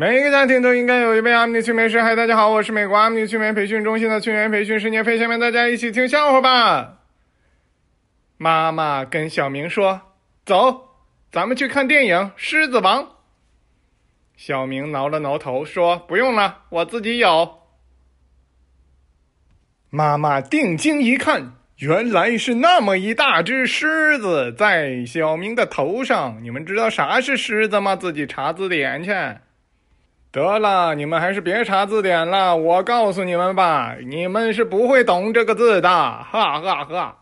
[0.00, 2.00] 每一个家庭都应该有一位阿米尼催眠师。
[2.00, 5.18] 嗨，大家好，我是美国阿米尼催眠培训中心的催眠培训师聂飞。
[5.18, 6.98] 下面大家一起听笑话吧。
[8.36, 10.02] 妈妈跟小明说
[10.46, 10.90] ：“走，
[11.32, 13.02] 咱们去看电影《狮子王》。”
[14.38, 17.58] 小明挠了挠头说：“不用了，我自己有。”
[19.90, 26.38] 妈妈定睛一看，原来是那么一大只狮子在小明的头上。
[26.40, 27.96] 你们知道啥是狮子吗？
[27.96, 29.10] 自己查字典去。
[30.38, 32.56] 得了，你们还是别查字典了。
[32.56, 35.88] 我告诉你们吧，你们是不会懂这个字的。
[35.88, 37.18] 哈哈哈。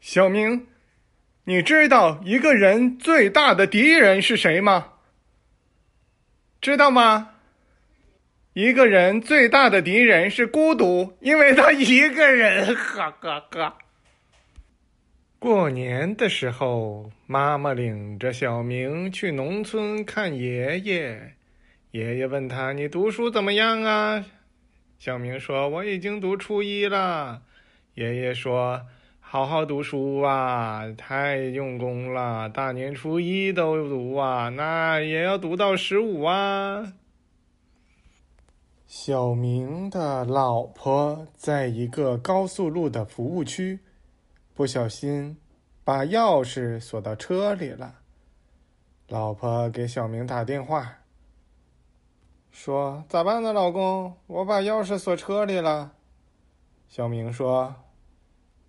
[0.00, 0.66] 小明，
[1.44, 4.86] 你知道一个人最大的敌人是谁吗？
[6.62, 7.30] 知道吗？
[8.54, 12.74] 一个人最大的敌人是孤独，因为他一个人。
[12.74, 13.76] 哈哈哈。
[15.40, 21.34] 过年的时候，妈妈领着小明去农村看爷爷。
[21.92, 24.26] 爷爷问他：“你读书怎么样啊？”
[24.98, 27.42] 小明说：“我已经读初一了。”
[27.94, 28.82] 爷爷说
[29.20, 36.94] ：“好好读书啊，太用功了，大年初一都读啊，那也要读到十五啊。”
[38.88, 43.78] 小明的老婆在一个高速路的服务区。
[44.58, 45.36] 不小心，
[45.84, 47.94] 把钥匙锁到车里了。
[49.06, 50.98] 老婆给小明打电话，
[52.50, 54.12] 说：“咋办呢，老公？
[54.26, 55.92] 我把钥匙锁车里了。”
[56.90, 57.72] 小明说：“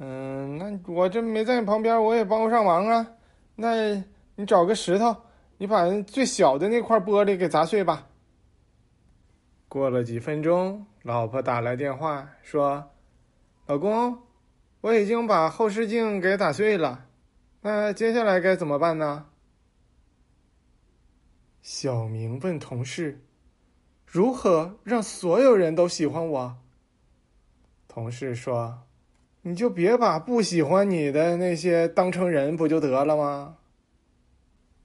[0.00, 3.06] 嗯，那我这没在你旁边，我也帮不上忙啊。
[3.54, 3.94] 那
[4.36, 5.14] 你找个石头，
[5.58, 8.06] 你把最小的那块玻璃给砸碎吧。”
[9.68, 12.82] 过了几分钟，老婆打来电话说
[13.68, 14.18] ：“老公。”
[14.84, 17.06] 我已经把后视镜给打碎了，
[17.62, 19.24] 那接下来该怎么办呢？
[21.62, 23.18] 小明问同事
[24.04, 26.58] ：“如何让所有人都喜欢我？”
[27.88, 28.82] 同事说
[29.40, 33.56] ：“你就别把不喜欢你的那些当成人，不就得了吗？”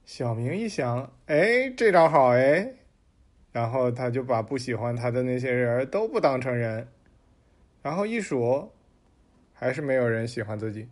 [0.06, 2.72] 小明一想：“哎，这招好哎！”
[3.52, 6.88] 然后他就把不喜欢他的那些人都不当成人，
[7.82, 8.72] 然后一数。
[9.60, 10.88] 还是没有人喜欢自己。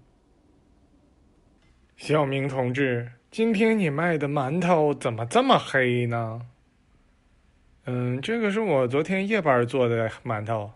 [1.97, 6.47] 小明同志，今天你卖的馒头怎么这么黑呢？
[7.87, 10.71] 嗯，这个是我昨天夜班做的馒头。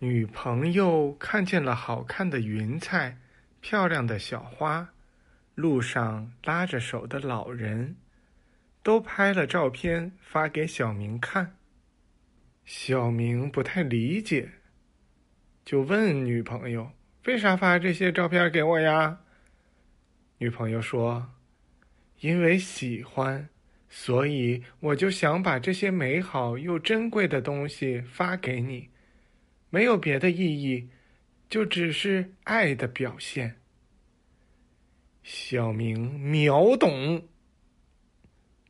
[0.00, 3.16] 女朋友看见了好看的云彩、
[3.60, 4.92] 漂亮的小花、
[5.54, 7.94] 路上拉着手的老人，
[8.82, 11.54] 都拍了照片发给小明看。
[12.64, 14.50] 小明不太理解。
[15.66, 16.92] 就问女朋友
[17.26, 19.18] ：“为啥发这些照片给我呀？”
[20.38, 21.32] 女朋友说
[22.20, 23.48] ：“因为喜欢，
[23.88, 28.90] 所以我就想把这些美好又珍贵的东西发给你，
[29.68, 30.88] 没有别的意义，
[31.50, 33.56] 就只是爱的表现。”
[35.24, 37.26] 小明秒懂。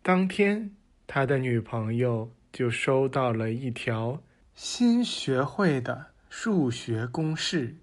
[0.00, 0.74] 当天，
[1.06, 4.22] 他的女朋友就收到了一条
[4.54, 6.15] 新学会的。
[6.38, 7.76] 数学公式。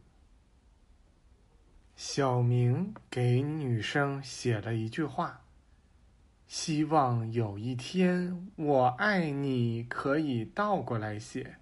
[1.95, 5.41] 小明给女生写了一句话
[6.47, 11.55] ：“希望有一天，我爱你可以倒过来写。”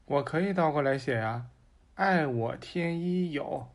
[0.06, 1.46] 我可以倒过来写呀，
[1.94, 3.68] 爱我天一有。”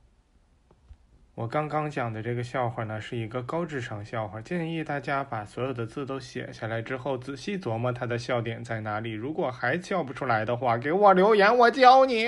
[1.35, 9.13] 我刚刚讲的这个笑话呢，是一个高智商笑话，建议大家把所有的字都写下来之后，仔细琢磨它的笑点在哪里。
[9.13, 12.27] 如果还笑不出来的话，给我留言，我教你。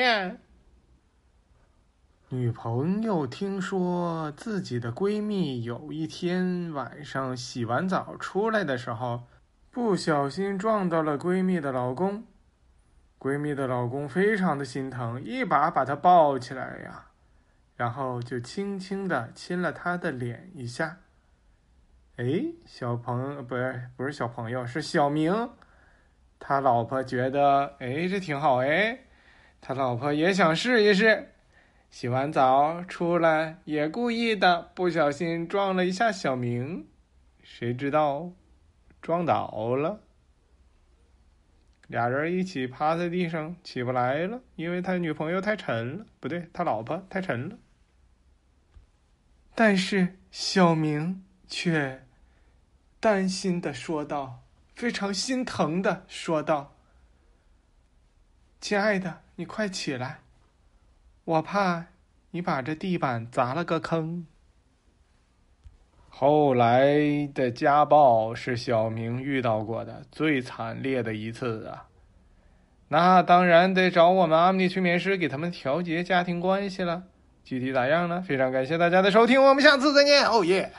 [2.31, 9.25] 女朋友听说自己的闺蜜有一天晚上洗完澡出来的时候，
[9.71, 12.25] 不小心撞到了闺蜜的老公，
[13.19, 17.09] 闺蜜的老公非常的心疼，一把把她抱起来呀。
[17.77, 21.01] 然后就轻轻的亲了他的脸一下。
[22.17, 25.51] 哎，小朋友不是不是小朋友，是小明。
[26.39, 29.01] 他老婆觉得哎这挺好哎，
[29.61, 31.31] 他老婆也想试一试。
[31.91, 36.89] 洗完澡出来也故意的不小心撞了一下小明，
[37.43, 38.33] 谁知道
[39.01, 40.01] 撞倒了。
[41.87, 47.57] 俩人一起趴在地上起不来了，因为他女朋友太沉了，不对，他老婆太沉了。
[49.55, 52.05] 但是小明却
[52.99, 54.41] 担心的说道
[54.75, 56.75] ：“非常心疼的说道，
[58.61, 60.21] 亲爱的，你快起来，
[61.25, 61.87] 我怕
[62.33, 64.27] 你把这地板砸了个坑。
[66.09, 71.89] 后来的家暴是小明遇到过的最惨烈的一次啊！
[72.89, 77.05] 那当然得找我们阿米催眠师给他们调节家庭关系了。
[77.45, 78.25] 具体咋样呢？
[78.27, 80.73] 非常感谢大家的收听，我们下次再见，哦耶！